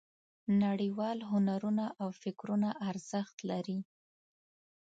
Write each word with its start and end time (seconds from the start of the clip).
نړیوال 0.63 1.17
هنرونه 1.31 1.85
او 2.01 2.09
فکرونه 2.21 2.69
ارزښت 2.89 3.37
لري. 3.49 3.79